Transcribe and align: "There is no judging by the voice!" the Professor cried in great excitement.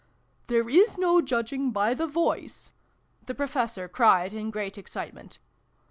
"There 0.47 0.67
is 0.67 0.97
no 0.97 1.21
judging 1.21 1.69
by 1.69 1.93
the 1.93 2.07
voice!" 2.07 2.71
the 3.27 3.35
Professor 3.35 3.87
cried 3.87 4.33
in 4.33 4.49
great 4.49 4.75
excitement. 4.75 5.37